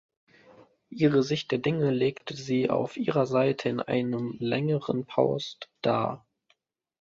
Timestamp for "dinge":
1.59-1.91